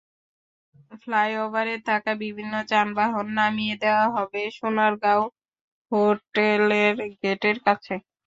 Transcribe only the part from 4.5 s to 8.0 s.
সোনারগাঁও হোটেলের গেটের কাছে।